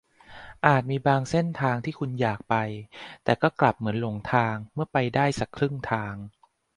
[0.65, 2.55] อาจมีบางเส้นทางที่คุณอยากไป
[3.23, 6.15] แต่ก็กลับเหมือนหลงทางเมื่อไปได้สักครึ่งทาง